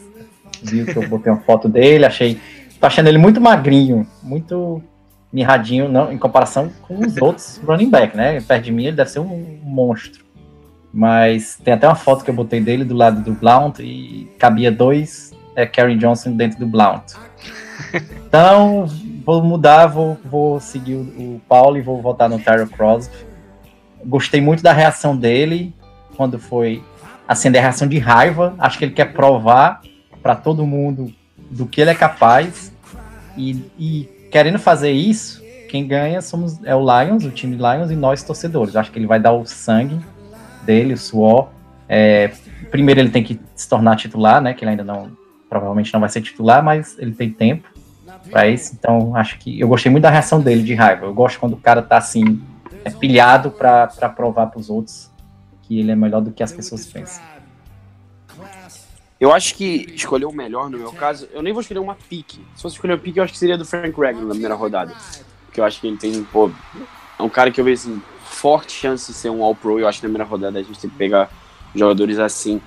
[0.62, 2.40] viu que eu botei uma foto dele, achei
[2.80, 4.82] tô achando ele muito magrinho, muito
[5.32, 8.40] mirradinho não, em comparação com os outros running back, né?
[8.40, 10.24] Perto de mim ele deve ser um monstro.
[10.92, 14.72] Mas tem até uma foto que eu botei dele do lado do Blount e cabia
[14.72, 17.14] dois é, Karen Johnson dentro do Blount.
[18.26, 18.86] Então,
[19.24, 23.14] vou mudar, vou, vou seguir o, Paulo e vou voltar no Tyro Crosby.
[24.04, 25.74] Gostei muito da reação dele
[26.16, 26.82] quando foi
[27.26, 28.54] acender a reação de raiva.
[28.58, 29.80] Acho que ele quer provar
[30.22, 31.12] para todo mundo
[31.50, 32.72] do que ele é capaz
[33.36, 37.96] e, e, querendo fazer isso, quem ganha somos é o Lions, o time Lions e
[37.96, 38.76] nós torcedores.
[38.76, 40.00] Acho que ele vai dar o sangue
[40.64, 41.48] dele, o suor.
[41.88, 42.32] É,
[42.70, 44.54] primeiro ele tem que se tornar titular, né?
[44.54, 45.10] Que ele ainda não,
[45.48, 47.68] provavelmente não vai ser titular, mas ele tem tempo
[48.30, 48.74] para isso.
[48.78, 51.06] Então acho que eu gostei muito da reação dele de raiva.
[51.06, 52.40] Eu gosto quando o cara tá assim
[52.84, 55.10] é pilhado para provar para os outros
[55.62, 57.22] que ele é melhor do que as pessoas pensam.
[59.18, 62.38] Eu acho que escolher o melhor, no meu caso, eu nem vou escolher uma pique.
[62.54, 64.94] Se fosse escolher uma pique, eu acho que seria do Frank Reagan na primeira rodada.
[65.46, 66.50] Porque eu acho que ele tem, pô,
[67.18, 69.80] é um cara que eu vejo assim, forte chance de ser um All-Pro.
[69.80, 71.30] Eu acho que na primeira rodada a gente tem que pegar
[71.74, 72.60] jogadores assim.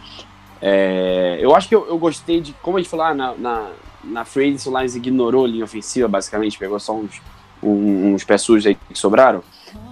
[0.59, 3.71] É, eu acho que eu, eu, gostei de, como a gente falou, ah, na, na,
[4.03, 7.21] na Free o Lions ignorou a linha ofensiva, basicamente, pegou só uns,
[7.61, 9.43] uns, uns sujos aí que sobraram.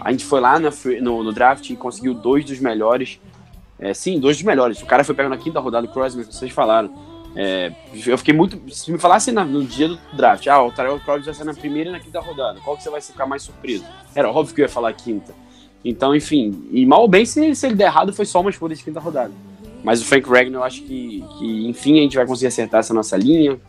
[0.01, 3.19] A gente foi lá na, no, no draft e conseguiu dois dos melhores
[3.79, 4.81] é, sim, dois dos melhores.
[4.81, 6.91] O cara foi pego na quinta rodada, o Crosby, vocês falaram.
[7.35, 7.71] É,
[8.05, 8.59] eu fiquei muito.
[8.73, 11.89] Se me falasse no dia do draft, ah, o Tyrell Crosby vai ser na primeira
[11.89, 13.85] e na quinta rodada, qual que você vai ficar mais surpreso?
[14.15, 15.33] Era óbvio que eu ia falar quinta.
[15.85, 18.75] Então, enfim, e mal ou bem, se, se ele der errado, foi só uma escolha
[18.75, 19.31] de quinta rodada.
[19.83, 22.93] Mas o Frank Ragnar, eu acho que, que, enfim, a gente vai conseguir acertar essa
[22.93, 23.59] nossa linha,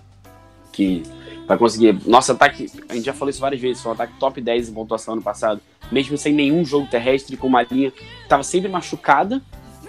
[0.72, 1.02] que
[1.46, 1.98] vai conseguir.
[2.06, 4.72] Nosso ataque, a gente já falou isso várias vezes, foi um ataque top 10 em
[4.72, 5.60] pontuação ano passado,
[5.92, 9.42] mesmo sem nenhum jogo terrestre, com uma linha que estava sempre machucada,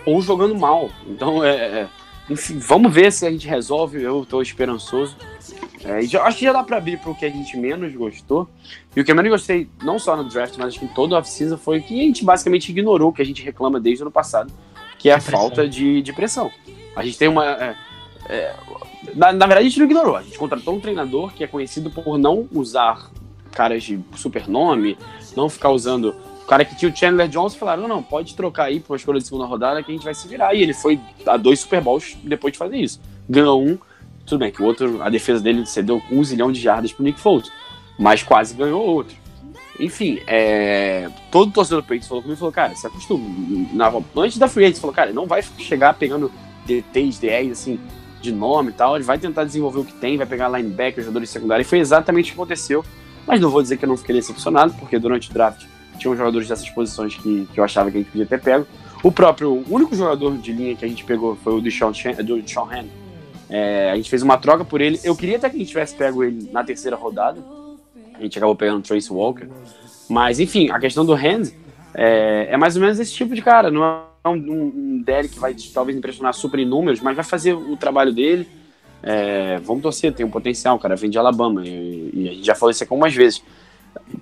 [0.09, 0.89] ou jogando mal.
[1.07, 1.87] Então, é, é,
[2.29, 4.01] enfim, vamos ver se a gente resolve.
[4.01, 5.15] Eu estou esperançoso.
[5.83, 8.47] É, já, acho que já dá para abrir para o que a gente menos gostou.
[8.95, 11.13] E o que eu menos gostei, não só no draft, mas acho que em todo
[11.13, 14.05] o off-season, foi que a gente basicamente ignorou o que a gente reclama desde o
[14.05, 14.51] ano passado,
[14.97, 16.51] que é a falta de, de pressão.
[16.95, 17.45] A gente tem uma.
[17.45, 17.75] É,
[18.27, 18.55] é,
[19.15, 20.17] Na, na verdade, a gente não ignorou.
[20.17, 23.09] A gente contratou um treinador que é conhecido por não usar
[23.51, 24.97] caras de super nome,
[25.35, 26.15] não ficar usando.
[26.49, 29.27] Cara que tinha o Chandler Jones falaram: não, não, pode trocar aí uma escolha de
[29.27, 30.55] segunda rodada que a gente vai se virar.
[30.55, 32.99] E ele foi a dois Super Bowls depois de fazer isso.
[33.29, 33.77] Ganhou um,
[34.25, 37.19] tudo bem, que o outro, a defesa dele cedeu um zilhão de jardas pro Nick
[37.19, 37.51] Foles,
[37.99, 39.15] mas quase ganhou outro.
[39.79, 43.23] Enfim, é, todo torcedor do Patriots falou comigo falou, cara, se acostuma.
[43.71, 46.31] Na, antes da Free Agents, falou, cara, não vai chegar pegando
[46.65, 47.79] DTs, DRs, assim,
[48.19, 51.29] de nome e tal, ele vai tentar desenvolver o que tem, vai pegar linebacker, jogadores
[51.29, 52.83] secundários, e foi exatamente o que aconteceu.
[53.27, 55.63] Mas não vou dizer que eu não fiquei decepcionado, porque durante o draft
[55.99, 58.65] tinham jogadores dessas posições que, que eu achava que a gente podia ter pego.
[59.03, 61.91] O próprio, o único jogador de linha que a gente pegou foi o do Sean,
[61.91, 62.85] do Sean Han.
[63.49, 64.99] É, a gente fez uma troca por ele.
[65.03, 67.41] Eu queria até que a gente tivesse pego ele na terceira rodada.
[68.13, 69.47] A gente acabou pegando o Trace Walker.
[70.09, 71.51] Mas, enfim, a questão do Hand
[71.93, 73.71] é, é mais ou menos esse tipo de cara.
[73.71, 77.53] Não é um, um Derek que vai talvez impressionar super em números, mas vai fazer
[77.53, 78.47] o trabalho dele.
[79.01, 81.65] É, vamos torcer, tem um potencial, cara vem de Alabama.
[81.65, 83.41] E, e, a gente já falou isso aqui algumas vezes.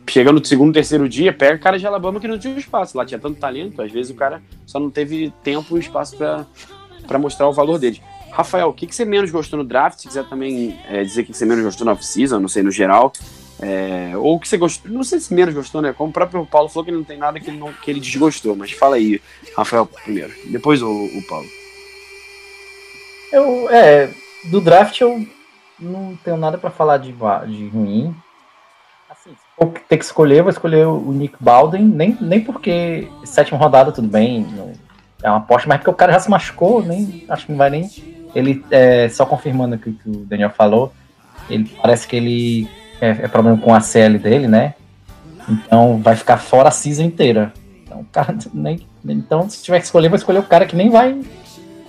[0.09, 2.97] Chegando no segundo, terceiro dia, pega cara de Alabama que não tinha espaço.
[2.97, 7.19] Lá tinha tanto talento, às vezes o cara só não teve tempo e espaço para
[7.19, 8.01] mostrar o valor dele.
[8.31, 9.99] Rafael, o que, que você menos gostou no draft?
[9.99, 12.63] Se quiser também é, dizer o que, que você menos gostou na off-season, não sei,
[12.63, 13.11] no geral.
[13.59, 15.91] É, ou o que você gostou, não sei se menos gostou, né?
[15.91, 18.55] Como o próprio Paulo falou que não tem nada que ele, não, que ele desgostou,
[18.55, 19.19] mas fala aí,
[19.55, 21.47] Rafael, primeiro, depois o, o Paulo.
[23.31, 24.09] Eu, é,
[24.45, 25.25] do draft eu
[25.79, 28.15] não tenho nada para falar de, de ruim.
[29.57, 34.07] For ter que escolher, vou escolher o Nick Baldwin, nem, nem porque sétima rodada, tudo
[34.07, 34.45] bem,
[35.23, 37.69] é uma aposta, mas porque o cara já se machucou, nem, acho que não vai
[37.69, 37.89] nem.
[38.35, 40.93] Ele, é, só confirmando o que o Daniel falou,
[41.49, 42.69] ele parece que ele
[43.01, 44.75] é, é, problema com a CL dele, né?
[45.49, 47.53] Então vai ficar fora a season inteira.
[47.83, 51.19] Então, cara, nem, então se tiver que escolher, vou escolher o cara que nem vai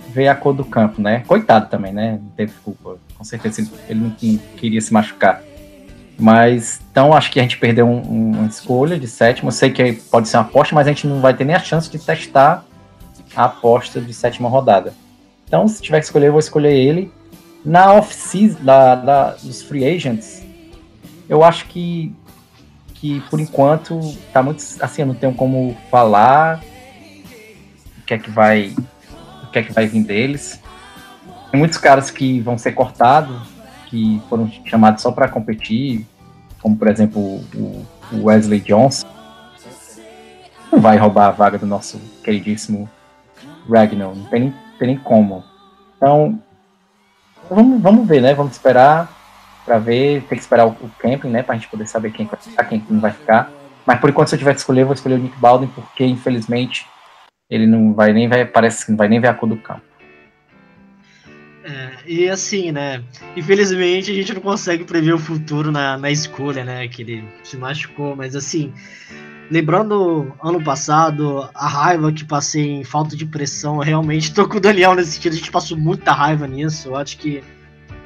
[0.07, 1.23] ver a cor do campo, né?
[1.27, 2.19] Coitado também, né?
[2.21, 2.97] Não teve culpa.
[3.15, 4.09] Com certeza ele não
[4.57, 5.43] queria se machucar.
[6.19, 9.47] Mas, então acho que a gente perdeu um, um, uma escolha de sétimo.
[9.47, 11.59] Eu sei que pode ser uma aposta, mas a gente não vai ter nem a
[11.59, 12.65] chance de testar
[13.33, 14.93] a aposta de sétima rodada.
[15.47, 17.11] Então, se tiver que escolher, eu vou escolher ele.
[17.63, 20.43] Na off-season, da, da, dos free agents,
[21.29, 22.13] eu acho que,
[22.95, 23.99] que por enquanto
[24.33, 26.61] tá muito assim, eu não tenho como falar
[27.97, 28.75] o que é que vai
[29.43, 30.59] o que é que vai vir deles.
[31.49, 33.48] Tem muitos caras que vão ser cortados,
[33.89, 36.05] que foram chamados só para competir,
[36.61, 37.19] como por exemplo
[37.55, 39.07] o, Wesley Johnson.
[40.71, 42.89] Não vai roubar a vaga do nosso queridíssimo
[43.67, 45.43] Ragnar, não tem tem nem como.
[45.97, 46.41] Então,
[47.49, 48.33] vamos, vamos ver, né?
[48.33, 49.13] Vamos esperar
[49.65, 52.39] para ver, tem que esperar o, o camping, né, pra gente poder saber quem vai
[52.39, 53.51] ficar, quem não vai ficar.
[53.85, 56.03] Mas por enquanto, se eu tiver que escolher, eu vou escolher o Nick Baldwin, porque
[56.05, 56.87] infelizmente
[57.47, 59.81] ele não vai nem ver, parece que não vai nem ver a cor do campo.
[61.69, 63.03] É, e assim, né?
[63.37, 66.87] Infelizmente a gente não consegue prever o futuro na, na escolha, né?
[66.87, 68.73] Que ele se machucou, mas assim,
[69.51, 74.59] lembrando ano passado, a raiva que passei em falta de pressão, realmente tô com o
[74.59, 76.89] Daniel nesse sentido, a gente passou muita raiva nisso.
[76.89, 77.43] Eu acho que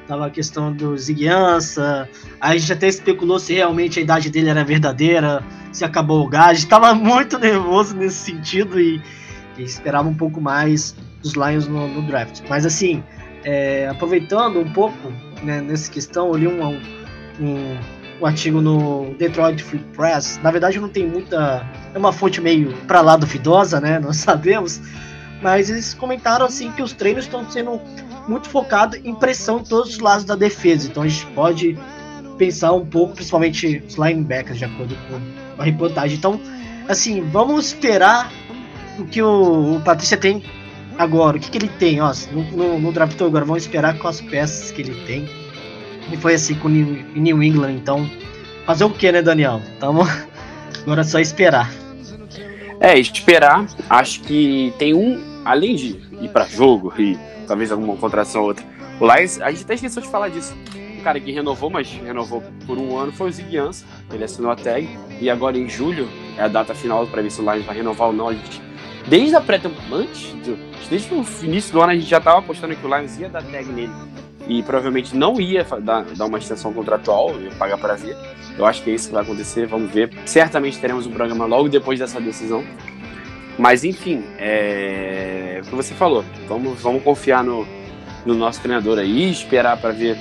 [0.07, 2.09] Tava a questão do Ziguiança.
[2.39, 6.65] A gente até especulou se realmente a idade dele era verdadeira, se acabou o gás.
[6.65, 9.01] Tava muito nervoso nesse sentido e,
[9.57, 12.41] e esperava um pouco mais dos Lions no, no draft.
[12.49, 13.01] Mas assim,
[13.43, 15.11] é, aproveitando um pouco
[15.43, 17.77] né, nessa questão, eu li um, um,
[18.21, 20.39] um, artigo no Detroit Free Press.
[20.41, 21.65] Na verdade, não tem muita.
[21.93, 23.99] É uma fonte meio para lá duvidosa, né?
[24.03, 24.81] Nós sabemos.
[25.41, 27.81] Mas eles comentaram assim que os treinos estão sendo
[28.29, 30.87] muito focado em pressão em todos os lados da defesa.
[30.87, 31.77] Então a gente pode
[32.37, 36.17] pensar um pouco, principalmente os linebackers, de acordo com a reportagem.
[36.17, 36.39] Então,
[36.87, 38.31] assim, vamos esperar
[38.97, 40.41] o que o, o Patrícia tem
[40.97, 41.37] agora.
[41.37, 42.01] O que, que ele tem?
[42.01, 45.27] Ó, no, no, no draft agora, vamos esperar com as peças que ele tem.
[46.11, 48.09] E foi assim com o New, New England, então.
[48.65, 49.61] Fazer o que, né, Daniel?
[49.79, 50.03] Tamo,
[50.83, 51.71] agora é só esperar.
[52.79, 53.65] É, esperar.
[53.89, 58.65] Acho que tem um, além de ir para jogo e talvez alguma contratação ou outra.
[58.99, 60.55] O Lions, a gente até esqueceu de falar disso.
[60.99, 63.85] O cara que renovou, mas renovou por um ano foi o Ziguiança.
[64.11, 64.87] Ele assinou a tag.
[65.19, 68.07] E agora em julho é a data final para ver se o Lions vai renovar
[68.07, 68.29] ou não.
[68.29, 68.61] A gente,
[69.07, 70.35] desde a pré-temporada, antes,
[70.89, 73.43] desde o início do ano, a gente já estava apostando que o Lions ia dar
[73.43, 73.91] tag nele.
[74.47, 78.17] E provavelmente não ia dar, dar uma extensão contratual, ia pagar para ver.
[78.57, 80.11] Eu acho que é isso que vai acontecer, vamos ver.
[80.25, 82.63] Certamente teremos um programa logo depois dessa decisão.
[83.57, 86.25] Mas enfim, é o que você falou.
[86.47, 87.65] Vamos, vamos confiar no,
[88.25, 90.17] no nosso treinador aí, esperar para ver,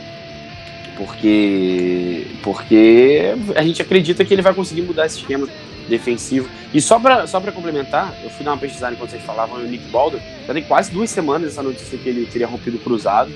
[0.97, 5.49] porque porque a gente acredita que ele vai conseguir mudar esse esquema
[5.89, 6.49] defensivo.
[6.73, 9.91] E só para só complementar, eu fui dar uma pesquisada enquanto vocês falavam o Nick
[9.91, 10.21] Baldwin.
[10.47, 13.31] Já tem quase duas semanas essa notícia que ele teria rompido cruzado.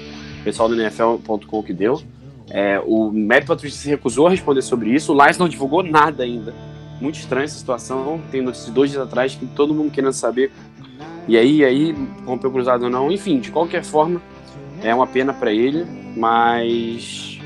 [0.44, 2.02] pessoal do NFL.com que deu.
[2.50, 5.12] É, o Matt Patricia se recusou a responder sobre isso.
[5.12, 6.54] O Lions não divulgou nada ainda.
[7.00, 8.20] Muito estranha essa situação.
[8.30, 10.52] Tem notícias dois dias atrás que todo mundo querendo saber.
[11.28, 13.11] E aí, aí, rompeu cruzado ou não.
[13.11, 14.22] Enfim, de qualquer forma,
[14.82, 15.85] é uma pena para ele.
[16.16, 17.40] Mas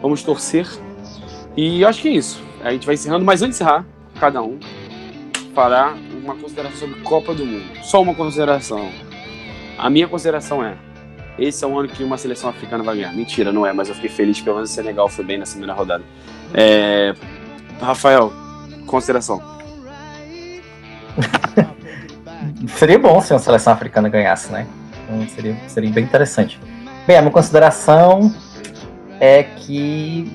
[0.00, 0.66] vamos torcer.
[1.56, 2.42] E eu acho que é isso.
[2.62, 3.86] A gente vai encerrando, mas antes de encerrar,
[4.16, 4.58] cada um
[5.54, 7.64] fará uma consideração sobre Copa do Mundo.
[7.82, 8.90] Só uma consideração.
[9.78, 10.76] A minha consideração é:
[11.38, 13.12] esse é um ano que uma seleção africana vai ganhar.
[13.12, 15.72] Mentira, não é, mas eu fiquei feliz pelo menos o Senegal foi bem na primeira
[15.72, 16.04] rodada.
[16.54, 17.14] É...
[17.80, 18.32] Rafael,
[18.86, 19.42] consideração.
[22.68, 24.66] seria bom se uma seleção africana ganhasse, né?
[25.04, 26.58] Então seria, seria bem interessante.
[27.06, 28.34] Bem, a minha consideração
[29.20, 30.30] é que,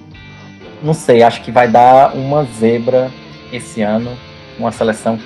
[0.81, 3.11] não sei, acho que vai dar uma zebra
[3.51, 4.17] esse ano,
[4.57, 5.19] uma seleção.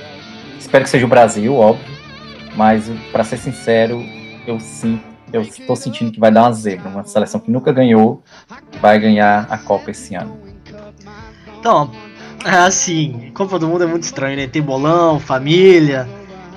[0.59, 1.85] Espero que seja o Brasil, óbvio,
[2.55, 4.03] mas para ser sincero,
[4.47, 8.23] eu sinto, eu estou sentindo que vai dar uma zebra, uma seleção que nunca ganhou
[8.81, 10.37] vai ganhar a Copa esse ano.
[11.59, 11.91] Então,
[12.43, 14.47] assim, Copa do Mundo é muito estranho, né?
[14.47, 16.07] Tem bolão, família,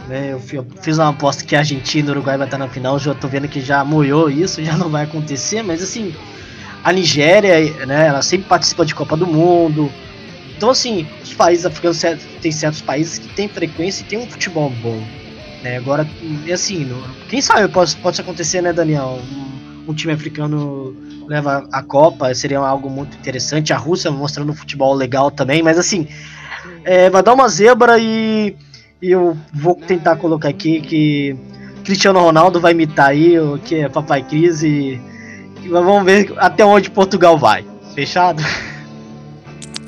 [0.08, 0.32] né?
[0.32, 0.40] Eu
[0.80, 3.28] fiz uma aposta que a Argentina e o Uruguai vai estar na final, já tô
[3.28, 6.14] vendo que já moiou isso, já não vai acontecer, mas assim,
[6.82, 9.90] a Nigéria, né, ela sempre participa de Copa do Mundo.
[10.58, 12.02] Então assim, os países africanos
[12.42, 15.00] tem certos países que têm frequência e tem um futebol bom.
[15.62, 15.76] Né?
[15.76, 16.04] Agora,
[16.52, 16.90] assim,
[17.28, 19.20] quem sabe pode, pode acontecer, né, Daniel?
[19.32, 20.96] Um, um, time africano
[21.28, 23.72] leva a Copa, seria algo muito interessante.
[23.72, 26.08] A Rússia mostrando um futebol legal também, mas assim,
[26.84, 28.56] é, vai dar uma zebra e,
[29.00, 31.36] e eu vou tentar colocar aqui que
[31.84, 35.00] Cristiano Ronaldo vai imitar aí, o que é Papai Cris e,
[35.62, 37.64] e vamos ver até onde Portugal vai.
[37.94, 38.42] Fechado?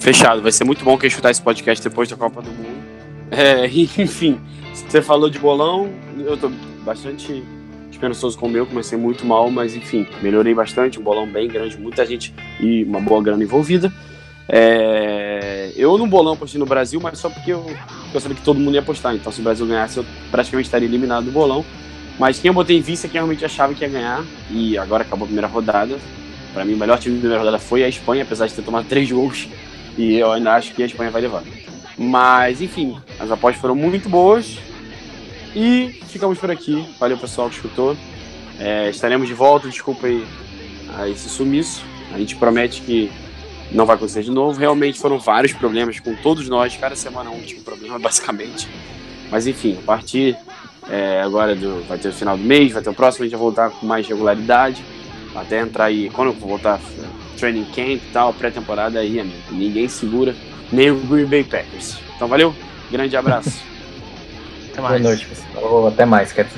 [0.00, 2.82] Fechado, vai ser muito bom que eu escutar esse podcast depois da Copa do Mundo.
[3.30, 4.40] É, enfim,
[4.72, 6.50] você falou de bolão, eu tô
[6.82, 7.44] bastante
[7.90, 11.76] esperançoso com o meu, comecei muito mal, mas enfim, melhorei bastante, um bolão bem grande,
[11.76, 13.92] muita gente e uma boa grana envolvida.
[14.48, 15.70] É...
[15.76, 17.66] Eu no bolão apostei no Brasil, mas só porque eu,
[18.12, 20.88] eu sabia que todo mundo ia apostar, então se o Brasil ganhasse eu praticamente estaria
[20.88, 21.64] eliminado do bolão.
[22.18, 25.02] Mas quem eu botei em vista é quem realmente achava que ia ganhar, e agora
[25.02, 25.98] acabou a primeira rodada.
[26.54, 28.86] Para mim, o melhor time da primeira rodada foi a Espanha, apesar de ter tomado
[28.88, 29.48] três gols,
[30.02, 31.42] e eu ainda acho que a Espanha vai levar.
[31.96, 34.58] Mas, enfim, as apostas foram muito boas,
[35.54, 36.86] e ficamos por aqui.
[36.98, 37.96] Valeu, pessoal que escutou.
[38.58, 39.68] É, estaremos de volta.
[39.68, 40.24] Desculpa aí
[41.10, 41.82] esse sumiço.
[42.12, 43.10] A gente promete que
[43.72, 44.58] não vai acontecer de novo.
[44.58, 46.76] Realmente foram vários problemas com todos nós.
[46.76, 48.68] Cada semana um um problema, basicamente.
[49.30, 50.36] Mas enfim, a partir
[50.88, 53.36] é, agora do, vai ter o final do mês, vai ter o próximo, a gente
[53.36, 54.84] vai voltar com mais regularidade.
[55.34, 56.80] Até entrar aí, quando eu voltar
[57.38, 59.37] training camp e tal, pré-temporada aí, amigo.
[59.51, 60.35] Ninguém segura,
[60.73, 61.99] nem o Green Bay Packers.
[62.16, 62.55] Então valeu,
[62.90, 63.59] grande abraço.
[64.73, 65.03] Até mais.
[65.03, 65.87] Boa noite, pessoal.
[65.88, 66.33] Até mais.
[66.33, 66.49] Quero